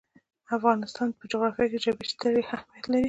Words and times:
د 0.45 0.47
افغانستان 0.57 1.07
په 1.17 1.23
جغرافیه 1.31 1.67
کې 1.71 1.79
ژبې 1.85 2.05
ستر 2.11 2.33
اهمیت 2.55 2.85
لري. 2.91 2.99